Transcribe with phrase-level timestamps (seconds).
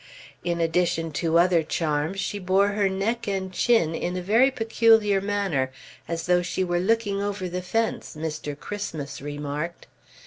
[0.43, 5.21] In addition to other charms, she bore her neck and chin in a very peculiar
[5.21, 5.71] manner,
[6.07, 8.59] as though she were looking over the fence, Mr.
[8.59, 9.85] Christmas remarked.